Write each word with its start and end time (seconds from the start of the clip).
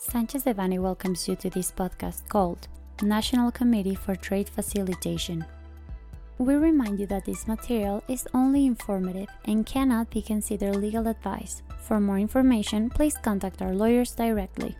Sanchez 0.00 0.44
Devanny 0.44 0.78
welcomes 0.78 1.26
you 1.26 1.34
to 1.34 1.50
this 1.50 1.72
podcast 1.72 2.28
called 2.28 2.68
National 3.02 3.50
Committee 3.50 3.96
for 3.96 4.14
Trade 4.14 4.48
Facilitation. 4.48 5.44
We 6.38 6.54
remind 6.54 7.00
you 7.00 7.06
that 7.08 7.24
this 7.24 7.48
material 7.48 8.04
is 8.06 8.28
only 8.32 8.64
informative 8.64 9.28
and 9.46 9.66
cannot 9.66 10.10
be 10.10 10.22
considered 10.22 10.76
legal 10.76 11.08
advice. 11.08 11.62
For 11.80 11.98
more 11.98 12.18
information, 12.18 12.90
please 12.90 13.16
contact 13.20 13.60
our 13.60 13.74
lawyers 13.74 14.12
directly. 14.12 14.76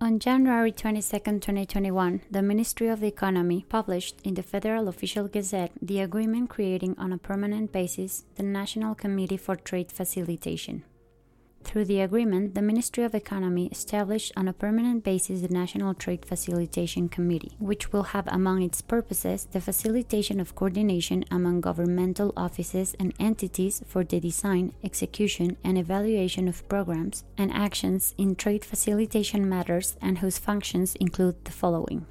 On 0.00 0.18
January 0.18 0.72
22, 0.72 1.18
2021, 1.38 2.22
the 2.28 2.42
Ministry 2.42 2.88
of 2.88 2.98
the 2.98 3.06
Economy 3.06 3.64
published 3.68 4.20
in 4.24 4.34
the 4.34 4.42
Federal 4.42 4.88
Official 4.88 5.28
Gazette 5.28 5.70
the 5.80 6.00
agreement 6.00 6.50
creating 6.50 6.96
on 6.98 7.12
a 7.12 7.18
permanent 7.18 7.70
basis 7.70 8.24
the 8.34 8.42
National 8.42 8.96
Committee 8.96 9.36
for 9.36 9.54
Trade 9.54 9.92
Facilitation. 9.92 10.82
Through 11.70 11.84
the 11.84 12.00
agreement, 12.00 12.56
the 12.56 12.62
Ministry 12.62 13.04
of 13.04 13.14
Economy 13.14 13.68
established 13.68 14.32
on 14.36 14.48
a 14.48 14.52
permanent 14.52 15.04
basis 15.04 15.40
the 15.40 15.54
National 15.54 15.94
Trade 15.94 16.26
Facilitation 16.26 17.08
Committee, 17.08 17.52
which 17.60 17.92
will 17.92 18.02
have 18.10 18.26
among 18.26 18.62
its 18.62 18.80
purposes 18.82 19.44
the 19.44 19.60
facilitation 19.60 20.40
of 20.40 20.56
coordination 20.56 21.24
among 21.30 21.60
governmental 21.60 22.32
offices 22.36 22.96
and 22.98 23.14
entities 23.20 23.84
for 23.86 24.02
the 24.02 24.18
design, 24.18 24.72
execution, 24.82 25.56
and 25.62 25.78
evaluation 25.78 26.48
of 26.48 26.68
programs 26.68 27.22
and 27.38 27.52
actions 27.52 28.16
in 28.18 28.34
trade 28.34 28.64
facilitation 28.64 29.48
matters 29.48 29.96
and 30.02 30.18
whose 30.18 30.38
functions 30.38 30.96
include 30.96 31.44
the 31.44 31.52
following. 31.52 32.04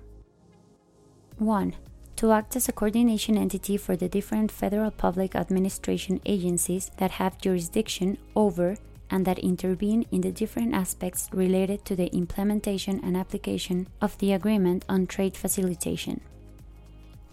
1 1.37 1.75
to 2.15 2.31
act 2.33 2.55
as 2.55 2.67
a 2.67 2.73
coordination 2.73 3.37
entity 3.37 3.77
for 3.77 3.95
the 3.95 4.09
different 4.09 4.51
federal 4.51 4.91
public 4.91 5.35
administration 5.35 6.19
agencies 6.25 6.91
that 6.97 7.11
have 7.11 7.39
jurisdiction 7.39 8.17
over 8.35 8.75
and 9.09 9.25
that 9.25 9.39
intervene 9.39 10.05
in 10.11 10.21
the 10.21 10.31
different 10.31 10.73
aspects 10.73 11.29
related 11.31 11.85
to 11.85 11.95
the 11.95 12.07
implementation 12.15 12.99
and 13.03 13.17
application 13.17 13.87
of 14.01 14.17
the 14.19 14.33
Agreement 14.33 14.85
on 14.87 15.07
Trade 15.07 15.35
Facilitation. 15.35 16.21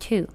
2. 0.01 0.28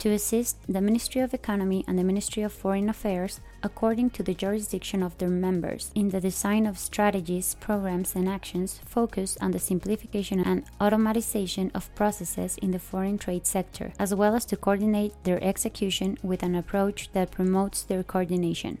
To 0.00 0.10
assist 0.10 0.58
the 0.68 0.82
Ministry 0.82 1.22
of 1.22 1.32
Economy 1.32 1.82
and 1.88 1.98
the 1.98 2.04
Ministry 2.04 2.42
of 2.42 2.52
Foreign 2.52 2.90
Affairs 2.90 3.40
according 3.62 4.10
to 4.10 4.22
the 4.22 4.34
jurisdiction 4.34 5.02
of 5.02 5.16
their 5.16 5.30
members 5.30 5.90
in 5.94 6.10
the 6.10 6.20
design 6.20 6.66
of 6.66 6.78
strategies, 6.78 7.56
programs, 7.60 8.14
and 8.14 8.28
actions 8.28 8.80
focused 8.84 9.38
on 9.40 9.52
the 9.52 9.58
simplification 9.58 10.40
and 10.40 10.64
automatization 10.80 11.70
of 11.74 11.92
processes 11.94 12.58
in 12.58 12.72
the 12.72 12.78
foreign 12.78 13.16
trade 13.16 13.46
sector, 13.46 13.92
as 13.98 14.14
well 14.14 14.34
as 14.34 14.44
to 14.44 14.56
coordinate 14.56 15.14
their 15.24 15.42
execution 15.42 16.18
with 16.22 16.42
an 16.42 16.54
approach 16.54 17.10
that 17.12 17.30
promotes 17.30 17.82
their 17.82 18.02
coordination. 18.02 18.78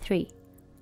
3 0.00 0.28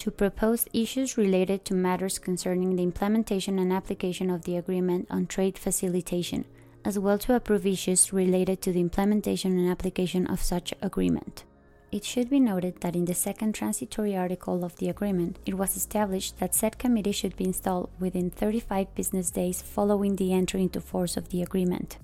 to 0.03 0.11
propose 0.11 0.67
issues 0.73 1.17
related 1.17 1.65
to 1.65 1.75
matters 1.75 2.19
concerning 2.19 2.75
the 2.75 2.83
implementation 2.83 3.57
and 3.61 3.73
application 3.73 4.31
of 4.31 4.43
the 4.43 4.57
Agreement 4.57 5.07
on 5.09 5.29
Trade 5.29 5.57
Facilitation, 5.57 6.45
as 6.85 6.99
well 6.99 7.19
to 7.19 7.37
approve 7.37 7.65
issues 7.65 8.13
related 8.13 8.61
to 8.63 8.73
the 8.73 8.81
implementation 8.81 9.57
and 9.57 9.71
application 9.71 10.27
of 10.27 10.43
such 10.43 10.75
agreement. 10.83 11.45
It 11.93 12.05
should 12.05 12.29
be 12.29 12.41
noted 12.41 12.81
that 12.81 12.97
in 12.97 13.05
the 13.05 13.15
second 13.15 13.55
transitory 13.55 14.17
article 14.17 14.65
of 14.65 14.75
the 14.79 14.89
agreement, 14.89 15.39
it 15.47 15.55
was 15.55 15.77
established 15.77 16.41
that 16.41 16.57
said 16.57 16.81
committee 16.81 17.13
should 17.13 17.37
be 17.37 17.45
installed 17.45 17.89
within 18.01 18.29
35 18.29 18.93
business 18.97 19.31
days 19.31 19.63
following 19.63 20.17
the 20.17 20.33
entry 20.33 20.63
into 20.63 20.81
force 20.81 21.17
of 21.17 21.29
the 21.29 21.43
agreement. 21.43 21.99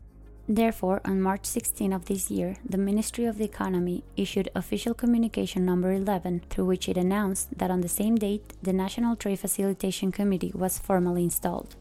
Therefore, 0.50 1.02
on 1.04 1.20
March 1.20 1.44
16 1.44 1.92
of 1.92 2.06
this 2.06 2.30
year, 2.30 2.56
the 2.66 2.78
Ministry 2.78 3.26
of 3.26 3.36
the 3.36 3.44
Economy 3.44 4.02
issued 4.16 4.48
official 4.54 4.94
communication 4.94 5.66
number 5.66 5.92
11 5.92 6.40
through 6.48 6.64
which 6.64 6.88
it 6.88 6.96
announced 6.96 7.58
that 7.58 7.70
on 7.70 7.82
the 7.82 7.88
same 7.88 8.16
date 8.16 8.54
the 8.62 8.72
National 8.72 9.14
Trade 9.14 9.40
Facilitation 9.40 10.10
Committee 10.10 10.52
was 10.54 10.78
formally 10.78 11.24
installed. 11.24 11.76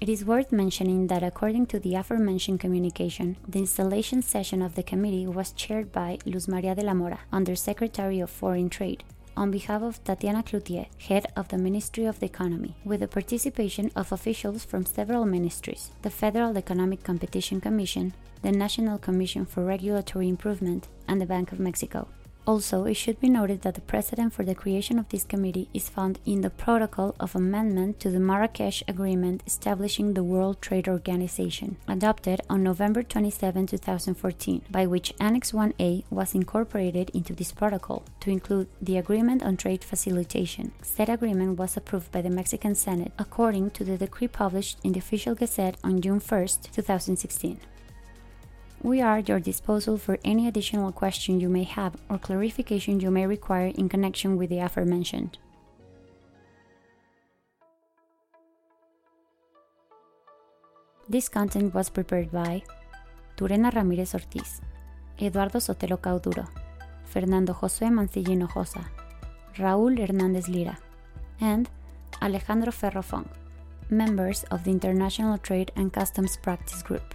It 0.00 0.08
is 0.08 0.24
worth 0.24 0.52
mentioning 0.52 1.08
that 1.08 1.22
according 1.22 1.66
to 1.66 1.78
the 1.78 1.94
aforementioned 1.94 2.60
communication, 2.60 3.36
the 3.46 3.58
installation 3.58 4.22
session 4.22 4.62
of 4.62 4.74
the 4.74 4.82
committee 4.82 5.26
was 5.26 5.52
chaired 5.52 5.92
by 5.92 6.18
Luz 6.24 6.48
Maria 6.48 6.74
de 6.74 6.82
la 6.82 6.94
Mora, 6.94 7.20
Undersecretary 7.30 8.20
of 8.20 8.30
Foreign 8.30 8.70
Trade, 8.70 9.04
on 9.36 9.50
behalf 9.50 9.82
of 9.82 10.02
Tatiana 10.04 10.42
Clouthier, 10.42 10.86
head 10.98 11.26
of 11.36 11.48
the 11.48 11.58
Ministry 11.58 12.04
of 12.04 12.20
the 12.20 12.26
Economy, 12.26 12.74
with 12.84 13.00
the 13.00 13.08
participation 13.08 13.90
of 13.96 14.12
officials 14.12 14.64
from 14.64 14.84
several 14.86 15.24
ministries 15.24 15.90
the 16.02 16.10
Federal 16.10 16.56
Economic 16.56 17.02
Competition 17.02 17.60
Commission, 17.60 18.12
the 18.42 18.52
National 18.52 18.98
Commission 18.98 19.46
for 19.46 19.64
Regulatory 19.64 20.28
Improvement, 20.28 20.88
and 21.08 21.20
the 21.20 21.26
Bank 21.26 21.52
of 21.52 21.60
Mexico. 21.60 22.08
Also, 22.44 22.84
it 22.86 22.94
should 22.94 23.20
be 23.20 23.28
noted 23.28 23.62
that 23.62 23.76
the 23.76 23.80
precedent 23.80 24.32
for 24.32 24.44
the 24.44 24.54
creation 24.54 24.98
of 24.98 25.08
this 25.10 25.22
committee 25.22 25.68
is 25.72 25.88
found 25.88 26.18
in 26.26 26.40
the 26.40 26.50
Protocol 26.50 27.14
of 27.20 27.36
Amendment 27.36 28.00
to 28.00 28.10
the 28.10 28.18
Marrakesh 28.18 28.82
Agreement 28.88 29.44
establishing 29.46 30.14
the 30.14 30.24
World 30.24 30.60
Trade 30.60 30.88
Organization, 30.88 31.76
adopted 31.86 32.40
on 32.50 32.64
November 32.64 33.04
27, 33.04 33.68
2014, 33.68 34.62
by 34.72 34.86
which 34.86 35.14
Annex 35.20 35.52
1A 35.52 36.02
was 36.10 36.34
incorporated 36.34 37.10
into 37.10 37.32
this 37.32 37.52
protocol 37.52 38.02
to 38.18 38.30
include 38.30 38.66
the 38.80 38.96
Agreement 38.96 39.44
on 39.44 39.56
Trade 39.56 39.84
Facilitation. 39.84 40.72
Said 40.82 41.08
agreement 41.08 41.58
was 41.58 41.76
approved 41.76 42.10
by 42.10 42.22
the 42.22 42.30
Mexican 42.30 42.74
Senate 42.74 43.12
according 43.20 43.70
to 43.70 43.84
the 43.84 43.96
decree 43.96 44.26
published 44.26 44.78
in 44.82 44.92
the 44.92 44.98
Official 44.98 45.36
Gazette 45.36 45.76
on 45.84 46.00
June 46.00 46.18
1, 46.18 46.48
2016. 46.72 47.60
We 48.84 49.00
are 49.00 49.18
at 49.18 49.28
your 49.28 49.38
disposal 49.38 49.96
for 49.96 50.18
any 50.24 50.48
additional 50.48 50.90
question 50.90 51.38
you 51.38 51.48
may 51.48 51.62
have 51.62 51.94
or 52.10 52.18
clarification 52.18 52.98
you 52.98 53.12
may 53.12 53.28
require 53.28 53.68
in 53.68 53.88
connection 53.88 54.36
with 54.36 54.50
the 54.50 54.58
aforementioned. 54.58 55.38
This 61.08 61.28
content 61.28 61.72
was 61.72 61.90
prepared 61.90 62.32
by 62.32 62.62
Turena 63.36 63.70
Ramírez 63.72 64.14
Ortiz, 64.14 64.60
Eduardo 65.20 65.60
Sotelo 65.60 65.98
Cauduro, 66.00 66.48
Fernando 67.04 67.52
José 67.52 67.88
Mancilla 67.88 68.34
Hinojosa, 68.34 68.84
Raúl 69.58 69.96
Hernández 69.96 70.48
Lira, 70.48 70.76
and 71.40 71.68
Alejandro 72.20 72.72
Ferrofong, 72.72 73.28
members 73.90 74.42
of 74.50 74.64
the 74.64 74.72
International 74.72 75.38
Trade 75.38 75.70
and 75.76 75.92
Customs 75.92 76.36
Practice 76.36 76.82
Group. 76.82 77.14